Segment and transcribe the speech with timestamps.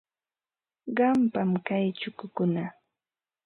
[0.97, 2.63] Qampam kay chukukuna.